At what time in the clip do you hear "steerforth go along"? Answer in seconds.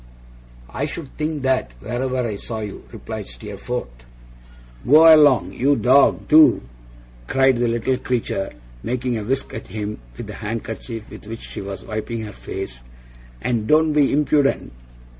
3.27-5.51